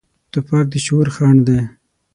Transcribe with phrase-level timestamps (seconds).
[0.31, 1.59] توپک د شعور خنډ دی.